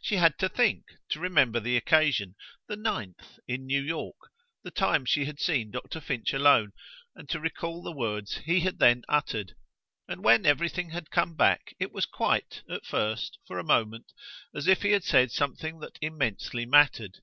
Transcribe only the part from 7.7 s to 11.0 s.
the words he had then uttered; and when everything